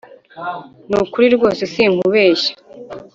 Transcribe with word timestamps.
ni 0.89 0.95
ukuri 1.03 1.27
rwose 1.35 1.61
sinkubeshya 1.73 2.53